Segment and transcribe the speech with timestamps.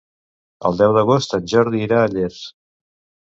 [0.69, 2.41] El deu d'agost en Jordi irà a Llers.